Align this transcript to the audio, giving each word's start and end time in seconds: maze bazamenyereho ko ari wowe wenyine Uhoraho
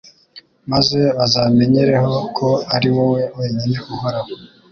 maze 0.71 0.99
bazamenyereho 1.17 2.13
ko 2.37 2.49
ari 2.75 2.89
wowe 2.95 3.21
wenyine 3.37 3.77
Uhoraho 3.93 4.31